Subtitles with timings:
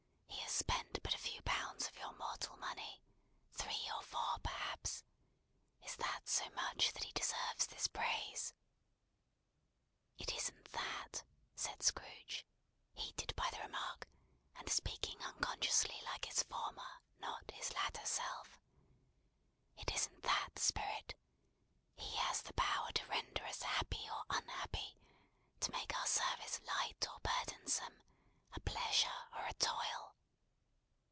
[0.27, 3.01] He has spent but a few pounds of your mortal money:
[3.53, 5.03] three or four perhaps.
[5.83, 8.53] Is that so much that he deserves this praise?"
[10.17, 11.23] "It isn't that,"
[11.55, 12.45] said Scrooge,
[12.93, 14.07] heated by the remark,
[14.55, 18.59] and speaking unconsciously like his former, not his latter, self.
[19.77, 21.15] "It isn't that, Spirit.
[21.95, 24.97] He has the power to render us happy or unhappy;
[25.61, 28.03] to make our service light or burdensome;
[28.53, 30.15] a pleasure or a toil.